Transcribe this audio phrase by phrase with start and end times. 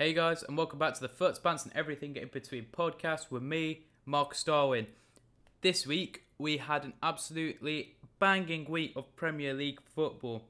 [0.00, 3.42] Hey guys, and welcome back to the Foots, Pants, and Everything in Between podcast with
[3.42, 4.86] me, Mark Starwin.
[5.60, 10.48] This week we had an absolutely banging week of Premier League football.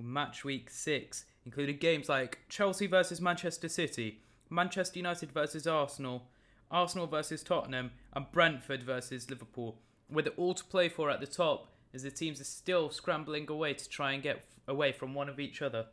[0.00, 6.28] Match week six included games like Chelsea versus Manchester City, Manchester United versus Arsenal,
[6.70, 11.26] Arsenal versus Tottenham, and Brentford versus Liverpool, with it all to play for at the
[11.26, 15.28] top as the teams are still scrambling away to try and get away from one
[15.28, 15.86] of each other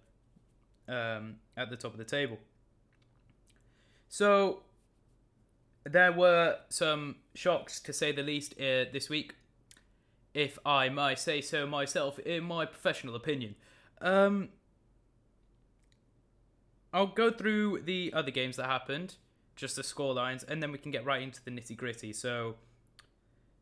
[0.88, 2.38] um, at the top of the table.
[4.10, 4.64] So
[5.84, 9.36] there were some shocks to say the least uh, this week,
[10.34, 13.56] if I may say so myself, in my professional opinion.
[14.02, 14.50] Um,
[16.94, 19.16] I'll go through the other games that happened,
[19.56, 22.14] just the score lines, and then we can get right into the nitty gritty.
[22.14, 22.56] So,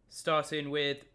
[0.09, 1.05] starting with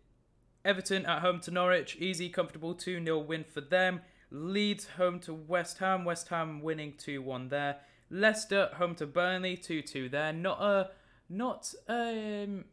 [0.65, 4.01] Everton at home to Norwich, easy, comfortable 2 0 win for them.
[4.31, 7.79] Leeds home to West Ham, West Ham winning 2 1 there.
[8.11, 10.33] Leicester home to Burnley 2 2 there.
[10.33, 10.91] Not a.
[11.29, 12.65] Not um.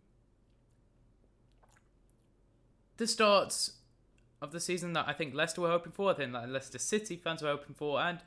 [2.97, 3.73] The starts
[4.41, 7.15] of the season that I think Leicester were hoping for, I think that Leicester City
[7.15, 8.19] fans were hoping for, and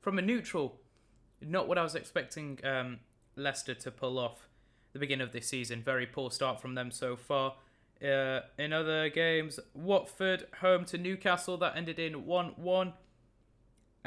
[0.00, 0.80] from a neutral,
[1.40, 3.00] not what I was expecting um,
[3.36, 4.48] Leicester to pull off
[4.92, 5.82] the beginning of this season.
[5.82, 7.54] Very poor start from them so far.
[8.02, 12.92] Uh, in other games, Watford home to Newcastle that ended in 1 1.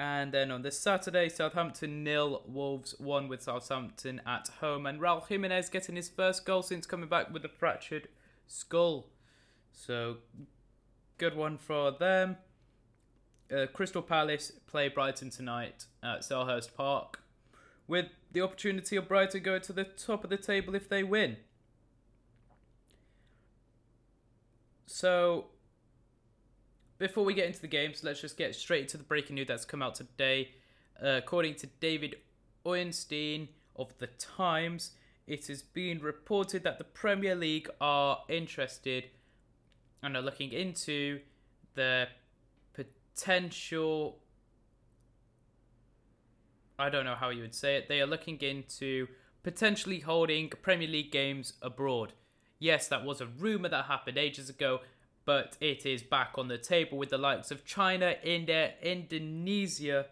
[0.02, 5.28] And then on this Saturday, Southampton nil, Wolves one with Southampton at home, and Raul
[5.28, 8.08] Jimenez getting his first goal since coming back with a fractured
[8.48, 9.12] skull.
[9.72, 10.18] So
[11.20, 12.38] good one for them.
[13.56, 17.22] Uh, Crystal Palace play Brighton tonight at Selhurst Park,
[17.88, 21.38] with the opportunity of Brighton going to the top of the table if they win.
[24.88, 25.51] So,
[27.02, 29.66] before we get into the games, let's just get straight into the breaking news that's
[29.66, 30.52] come out today.
[31.04, 32.16] Uh, according to David
[32.64, 34.92] Ornstein of The Times,
[35.26, 39.06] it has been reported that the Premier League are interested
[40.04, 41.22] and are looking into
[41.74, 42.08] the
[42.74, 44.20] potential.
[46.78, 47.90] I don't know how you would say it.
[47.90, 49.08] They are looking into
[49.42, 52.14] potentially holding Premier League games abroad.
[52.60, 54.82] Yes, that was a rumour that happened ages ago,
[55.26, 60.08] but it is back on the table with the likes of China, India, Indonesia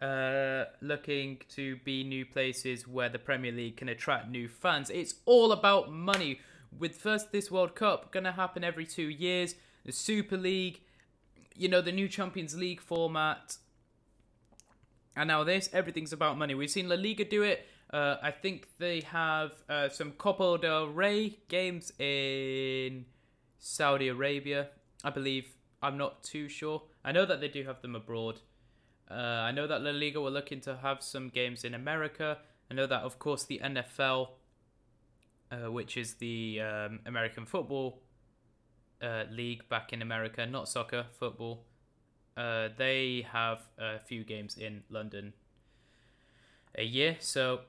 [0.00, 4.90] uh, looking to be new places where the Premier League can attract new fans.
[4.90, 6.40] It's all about money.
[6.78, 9.54] With first this World Cup going to happen every two years,
[9.84, 10.80] the Super League,
[11.54, 13.56] you know, the new Champions League format,
[15.16, 16.54] and now this, everything's about money.
[16.54, 17.66] We've seen La Liga do it.
[17.90, 23.06] Uh, I think they have uh, some Copa del Rey games in
[23.58, 24.68] Saudi Arabia,
[25.04, 25.48] I believe.
[25.82, 26.82] I'm not too sure.
[27.04, 28.40] I know that they do have them abroad.
[29.10, 32.38] Uh, I know that La Liga were looking to have some games in America.
[32.70, 34.30] I know that, of course, the NFL,
[35.52, 38.00] uh, which is the um, American Football
[39.00, 41.64] uh, League back in America, not soccer, football,
[42.36, 45.32] uh, they have a few games in London
[46.76, 47.16] a year.
[47.20, 47.60] So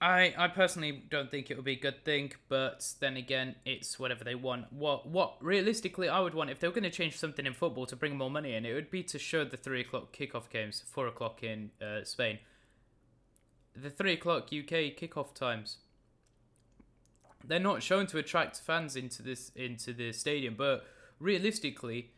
[0.00, 3.98] I I personally don't think it would be a good thing, but then again, it's
[3.98, 4.72] whatever they want.
[4.72, 7.86] What what realistically I would want if they were going to change something in football
[7.86, 10.82] to bring more money in, it would be to show the three o'clock kickoff games,
[10.86, 12.38] four o'clock in uh, Spain.
[13.74, 15.78] The three o'clock UK kickoff times.
[17.44, 20.84] They're not shown to attract fans into this into the stadium, but
[21.20, 22.10] realistically,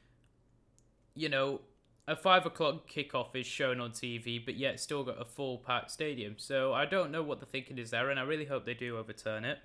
[1.14, 1.60] you know,
[2.08, 5.90] a five o'clock kickoff is shown on TV, but yet still got a full packed
[5.90, 6.34] stadium.
[6.38, 8.96] So I don't know what the thinking is there, and I really hope they do
[8.96, 9.58] overturn it.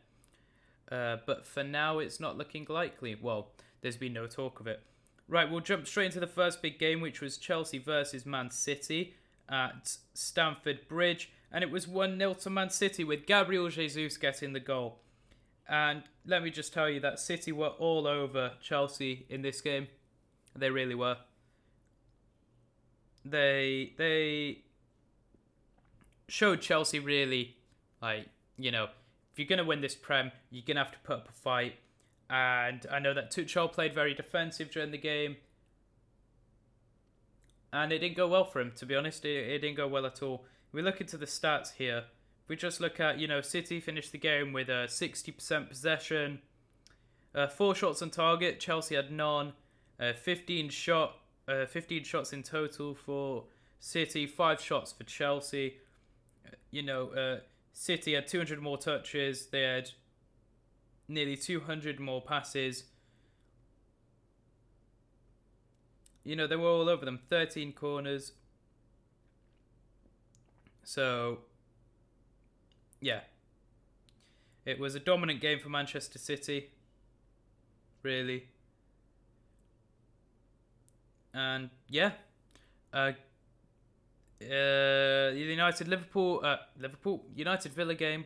[0.91, 3.15] Uh, but for now, it's not looking likely.
[3.15, 3.51] Well,
[3.81, 4.81] there's been no talk of it.
[5.29, 9.13] Right, we'll jump straight into the first big game, which was Chelsea versus Man City
[9.47, 14.51] at Stamford Bridge, and it was 1 0 to Man City with Gabriel Jesus getting
[14.51, 14.99] the goal.
[15.67, 19.87] And let me just tell you that City were all over Chelsea in this game.
[20.53, 21.17] They really were
[23.25, 24.59] they they
[26.27, 27.55] showed Chelsea really
[28.01, 28.27] like
[28.57, 28.87] you know
[29.33, 31.75] if you're gonna win this prem, you're gonna have to put up a fight.
[32.29, 35.37] And I know that Tuchel played very defensive during the game,
[37.71, 38.71] and it didn't go well for him.
[38.77, 40.45] To be honest, it, it didn't go well at all.
[40.71, 42.05] we look into the stats here.
[42.47, 46.39] we just look at you know City finished the game with a 60% possession,
[47.33, 48.59] uh, four shots on target.
[48.59, 49.53] Chelsea had none.
[49.99, 51.17] Uh, 15 shot
[51.47, 53.45] uh, 15 shots in total for
[53.79, 55.77] City, five shots for Chelsea.
[56.71, 57.39] You know, uh,
[57.73, 59.47] City had 200 more touches.
[59.47, 59.91] They had
[61.07, 62.85] nearly 200 more passes.
[66.23, 67.19] You know, they were all over them.
[67.29, 68.31] 13 corners.
[70.83, 71.39] So,
[73.01, 73.21] yeah.
[74.65, 76.69] It was a dominant game for Manchester City.
[78.01, 78.47] Really.
[81.33, 82.11] And, yeah.
[82.93, 83.13] Uh,
[84.41, 88.25] uh, United Liverpool uh, Liverpool United Villa game.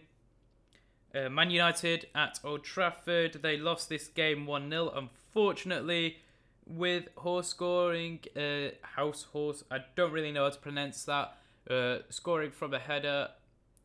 [1.15, 3.39] Uh, Man United at Old Trafford.
[3.41, 6.17] They lost this game 1 0, unfortunately,
[6.65, 8.19] with horse scoring.
[8.35, 9.63] Uh, Hause horse.
[9.71, 11.37] I don't really know how to pronounce that.
[11.69, 13.29] Uh, scoring from a header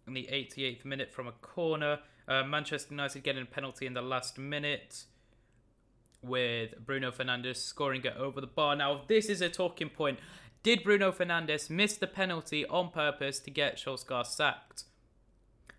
[0.07, 2.01] in the 88th minute from a corner.
[2.29, 5.05] Uh, Manchester United getting a penalty in the last minute
[6.23, 8.77] with Bruno Fernandes scoring it over the bar.
[8.77, 10.19] Now, this is a talking point.
[10.63, 14.85] Did Bruno Fernandes miss the penalty on purpose to get Solskjaer sacked?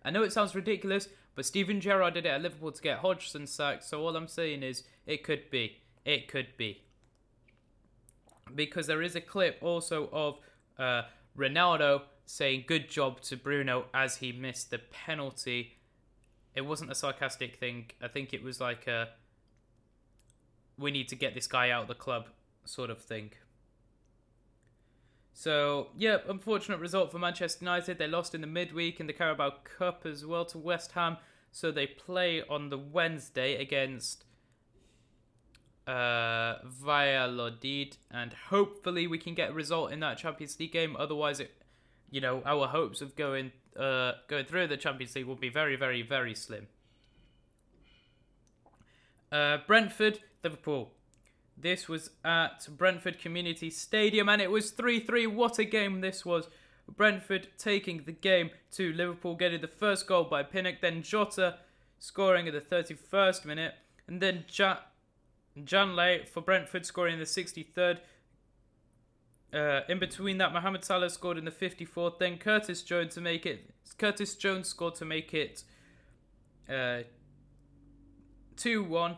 [0.04, 3.48] I know it sounds ridiculous, but Steven Gerrard did it at Liverpool to get Hodgson
[3.48, 5.78] sacked, so all I'm saying is it could be.
[6.04, 6.84] It could be.
[8.54, 10.40] Because there is a clip also of
[10.78, 11.04] uh,
[11.38, 15.78] Ronaldo saying good job to Bruno as he missed the penalty.
[16.56, 17.92] It wasn't a sarcastic thing.
[18.02, 19.10] I think it was like a
[20.78, 22.28] we need to get this guy out of the club
[22.66, 23.32] sort of thing.
[25.34, 27.98] So, yeah, unfortunate result for Manchester United.
[27.98, 31.18] They lost in the midweek in the Carabao Cup as well to West Ham.
[31.52, 34.26] So they play on the Wednesday against
[35.88, 40.96] uh, Valladolid, and hopefully we can get a result in that Champions League game.
[40.98, 41.52] Otherwise, it,
[42.10, 45.76] you know, our hopes of going uh, going through the Champions League will be very,
[45.76, 46.68] very, very slim.
[49.32, 50.92] Uh, Brentford, Liverpool.
[51.56, 55.28] This was at Brentford Community Stadium and it was 3 3.
[55.28, 56.48] What a game this was!
[56.88, 61.60] Brentford taking the game to Liverpool, getting the first goal by Pinnock, then Jota
[61.98, 63.76] scoring at the 31st minute,
[64.08, 64.80] and then ja-
[65.58, 68.00] Janelt for Brentford scoring in the 63rd.
[69.54, 72.18] Uh, in between that, Mohamed Salah scored in the 54th.
[72.18, 73.70] Then Curtis Jones to make it.
[73.98, 75.64] Curtis Jones scored to make it
[76.68, 77.04] uh,
[78.56, 79.18] two one.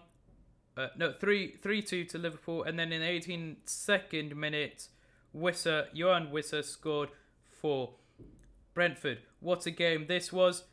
[0.78, 4.90] Uh, no, three three two to Liverpool, and then in the 82nd minute,
[5.34, 7.10] Wissa Yoane Wissa scored
[7.62, 7.92] for
[8.74, 9.20] Brentford.
[9.40, 10.64] What a game this was!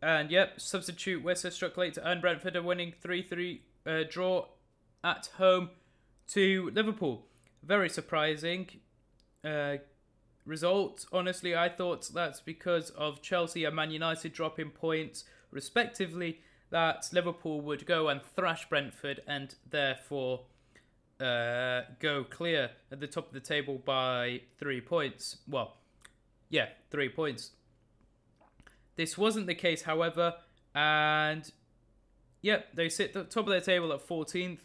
[0.00, 4.46] And yep, substitute Wissa struck late to earn Brentford a winning three three uh, draw
[5.04, 5.70] at home
[6.28, 7.26] to Liverpool.
[7.62, 8.68] Very surprising
[9.44, 9.76] uh,
[10.46, 11.04] result.
[11.12, 16.40] Honestly, I thought that's because of Chelsea and Man United dropping points respectively
[16.70, 20.42] that Liverpool would go and thrash Brentford and therefore
[21.20, 25.38] uh, go clear at the top of the table by three points.
[25.48, 25.76] Well,
[26.48, 27.52] yeah, three points.
[28.96, 30.34] This wasn't the case, however,
[30.74, 31.50] and
[32.42, 34.60] yep, they sit at the top of their table at 14th.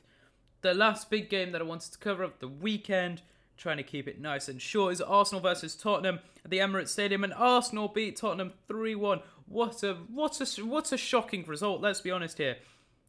[0.61, 3.21] The last big game that I wanted to cover of the weekend,
[3.61, 7.23] trying to keep it nice and short, is Arsenal versus Tottenham at the Emirates Stadium,
[7.23, 9.19] and Arsenal beat Tottenham 3 1.
[9.45, 11.81] What a what a what a shocking result.
[11.81, 12.57] Let's be honest here.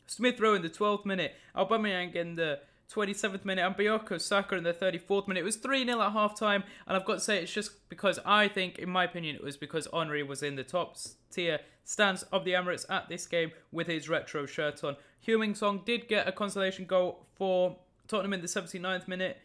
[0.07, 2.61] Smith Rowe in the 12th minute, Aubameyang in the
[2.93, 5.41] 27th minute, and Bukayo Saka in the 34th minute.
[5.41, 8.19] It was 3 0 at half time, and I've got to say it's just because
[8.27, 10.97] I think, in my opinion, it was because Henry was in the top
[11.31, 14.97] tier stands of the Emirates at this game with his retro shirt on.
[15.27, 19.39] Heung-min Son did get a consolation goal for Tottenham in the 79th minute.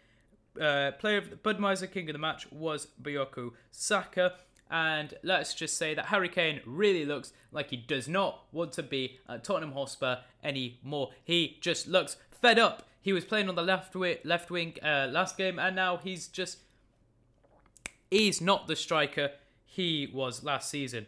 [0.59, 4.33] Uh, player of the Budweiser King of the match was Bukayo Saka.
[4.69, 8.83] And let's just say that Harry Kane really looks like he does not want to
[8.83, 11.11] be at Tottenham Hotspur anymore.
[11.23, 12.83] He just looks fed up.
[13.01, 16.27] He was playing on the left wing, left wing uh, last game, and now he's
[16.27, 16.59] just
[18.11, 19.31] he's not the striker
[19.65, 21.05] he was last season.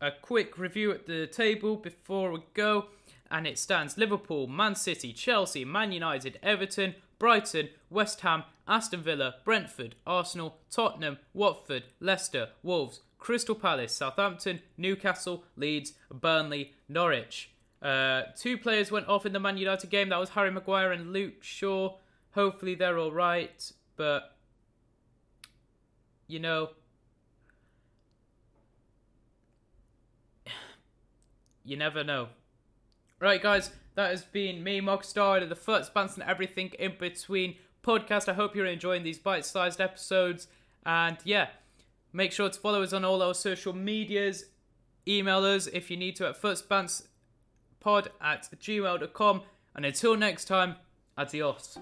[0.00, 2.86] A quick review at the table before we go,
[3.30, 9.36] and it stands Liverpool, Man City, Chelsea, Man United, Everton, Brighton, West Ham, Aston Villa,
[9.46, 17.50] Brentford, Arsenal, Tottenham, Watford, Leicester, Wolves, Crystal Palace, Southampton, Newcastle, Leeds, Burnley, Norwich.
[17.80, 20.10] Uh, two players went off in the Man United game.
[20.10, 21.96] That was Harry Maguire and Luke Shaw.
[22.32, 24.36] Hopefully they're all right, but
[26.26, 26.72] you know,
[31.64, 32.28] you never know.
[33.18, 36.94] Right, guys, that has been me, Mark Star, of the Foot Spans and everything in
[36.98, 38.28] between podcast.
[38.28, 40.48] I hope you're enjoying these bite sized episodes.
[40.84, 41.48] And yeah,
[42.12, 44.46] make sure to follow us on all our social medias.
[45.06, 47.02] Email us if you need to at footspantspod
[48.20, 49.42] at gmail.com.
[49.76, 50.76] And until next time,
[51.16, 51.78] adios.